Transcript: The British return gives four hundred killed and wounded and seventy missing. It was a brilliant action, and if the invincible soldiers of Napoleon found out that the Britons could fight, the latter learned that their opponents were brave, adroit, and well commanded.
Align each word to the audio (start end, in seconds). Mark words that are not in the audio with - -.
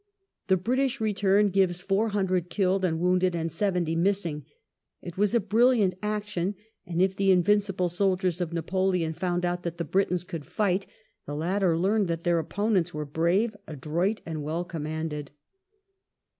The 0.47 0.57
British 0.57 0.99
return 0.99 1.49
gives 1.49 1.79
four 1.79 2.09
hundred 2.09 2.49
killed 2.49 2.83
and 2.83 2.99
wounded 2.99 3.35
and 3.35 3.51
seventy 3.51 3.95
missing. 3.95 4.45
It 4.99 5.15
was 5.15 5.35
a 5.35 5.39
brilliant 5.39 5.93
action, 6.01 6.55
and 6.87 6.99
if 7.03 7.15
the 7.15 7.29
invincible 7.29 7.87
soldiers 7.87 8.41
of 8.41 8.51
Napoleon 8.51 9.13
found 9.13 9.45
out 9.45 9.61
that 9.61 9.77
the 9.77 9.85
Britons 9.85 10.23
could 10.23 10.43
fight, 10.47 10.87
the 11.27 11.35
latter 11.35 11.77
learned 11.77 12.07
that 12.07 12.23
their 12.23 12.39
opponents 12.39 12.95
were 12.95 13.05
brave, 13.05 13.55
adroit, 13.67 14.21
and 14.25 14.41
well 14.41 14.63
commanded. 14.63 15.29